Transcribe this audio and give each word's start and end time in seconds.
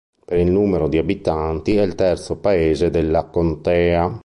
Per 0.25 0.43
numero 0.43 0.87
di 0.87 0.97
abitanti 0.97 1.75
è 1.75 1.83
il 1.83 1.93
terzo 1.93 2.37
paese 2.39 2.89
della 2.89 3.25
contea. 3.25 4.19